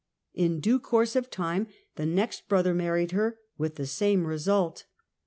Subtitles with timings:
[0.33, 4.85] In due course of time the next brother married her with the same result.